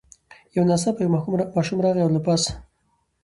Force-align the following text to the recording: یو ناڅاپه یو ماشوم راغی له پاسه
یو 0.55 0.63
ناڅاپه 0.69 0.99
یو 1.01 1.09
ماشوم 1.55 1.79
راغی 1.83 2.01
له 2.15 2.21
پاسه 2.25 2.51